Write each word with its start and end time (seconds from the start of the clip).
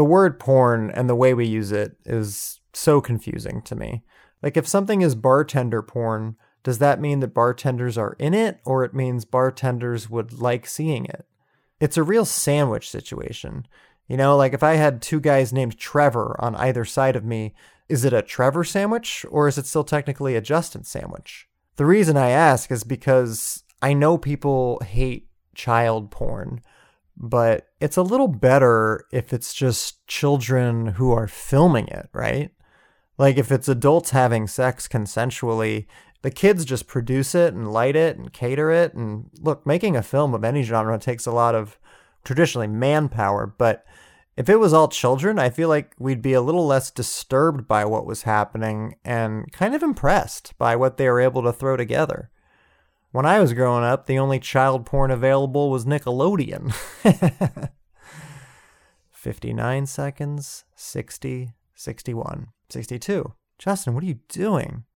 The 0.00 0.04
word 0.04 0.40
porn 0.40 0.90
and 0.90 1.10
the 1.10 1.14
way 1.14 1.34
we 1.34 1.44
use 1.44 1.72
it 1.72 1.98
is 2.06 2.62
so 2.72 3.02
confusing 3.02 3.60
to 3.60 3.76
me. 3.76 4.02
Like, 4.42 4.56
if 4.56 4.66
something 4.66 5.02
is 5.02 5.14
bartender 5.14 5.82
porn, 5.82 6.36
does 6.62 6.78
that 6.78 7.02
mean 7.02 7.20
that 7.20 7.34
bartenders 7.34 7.98
are 7.98 8.16
in 8.18 8.32
it, 8.32 8.60
or 8.64 8.82
it 8.82 8.94
means 8.94 9.26
bartenders 9.26 10.08
would 10.08 10.32
like 10.32 10.66
seeing 10.66 11.04
it? 11.04 11.26
It's 11.80 11.98
a 11.98 12.02
real 12.02 12.24
sandwich 12.24 12.88
situation. 12.88 13.66
You 14.08 14.16
know, 14.16 14.38
like 14.38 14.54
if 14.54 14.62
I 14.62 14.76
had 14.76 15.02
two 15.02 15.20
guys 15.20 15.52
named 15.52 15.76
Trevor 15.76 16.34
on 16.38 16.56
either 16.56 16.86
side 16.86 17.14
of 17.14 17.26
me, 17.26 17.52
is 17.90 18.02
it 18.02 18.14
a 18.14 18.22
Trevor 18.22 18.64
sandwich, 18.64 19.26
or 19.28 19.48
is 19.48 19.58
it 19.58 19.66
still 19.66 19.84
technically 19.84 20.34
a 20.34 20.40
Justin 20.40 20.84
sandwich? 20.84 21.46
The 21.76 21.84
reason 21.84 22.16
I 22.16 22.30
ask 22.30 22.70
is 22.70 22.84
because 22.84 23.64
I 23.82 23.92
know 23.92 24.16
people 24.16 24.80
hate 24.82 25.28
child 25.54 26.10
porn, 26.10 26.62
but 27.20 27.68
it's 27.80 27.98
a 27.98 28.02
little 28.02 28.28
better 28.28 29.04
if 29.12 29.34
it's 29.34 29.52
just 29.52 30.04
children 30.06 30.86
who 30.86 31.12
are 31.12 31.28
filming 31.28 31.86
it, 31.88 32.08
right? 32.14 32.50
Like 33.18 33.36
if 33.36 33.52
it's 33.52 33.68
adults 33.68 34.10
having 34.10 34.46
sex 34.46 34.88
consensually, 34.88 35.86
the 36.22 36.30
kids 36.30 36.64
just 36.64 36.86
produce 36.86 37.34
it 37.34 37.52
and 37.52 37.70
light 37.70 37.94
it 37.94 38.16
and 38.16 38.32
cater 38.32 38.70
it. 38.70 38.94
And 38.94 39.28
look, 39.38 39.66
making 39.66 39.96
a 39.96 40.02
film 40.02 40.32
of 40.32 40.44
any 40.44 40.62
genre 40.62 40.98
takes 40.98 41.26
a 41.26 41.32
lot 41.32 41.54
of 41.54 41.78
traditionally 42.24 42.66
manpower, 42.66 43.46
but 43.46 43.84
if 44.36 44.48
it 44.48 44.56
was 44.56 44.72
all 44.72 44.88
children, 44.88 45.38
I 45.38 45.50
feel 45.50 45.68
like 45.68 45.94
we'd 45.98 46.22
be 46.22 46.32
a 46.32 46.40
little 46.40 46.66
less 46.66 46.90
disturbed 46.90 47.68
by 47.68 47.84
what 47.84 48.06
was 48.06 48.22
happening 48.22 48.94
and 49.04 49.52
kind 49.52 49.74
of 49.74 49.82
impressed 49.82 50.56
by 50.56 50.74
what 50.76 50.96
they 50.96 51.10
were 51.10 51.20
able 51.20 51.42
to 51.42 51.52
throw 51.52 51.76
together. 51.76 52.30
When 53.12 53.26
I 53.26 53.40
was 53.40 53.54
growing 53.54 53.82
up, 53.82 54.06
the 54.06 54.20
only 54.20 54.38
child 54.38 54.86
porn 54.86 55.10
available 55.10 55.68
was 55.68 55.84
Nickelodeon. 55.84 56.72
59 59.10 59.86
seconds, 59.86 60.64
60, 60.76 61.52
61, 61.74 62.46
62. 62.68 63.32
Justin, 63.58 63.94
what 63.94 64.04
are 64.04 64.06
you 64.06 64.20
doing? 64.28 64.84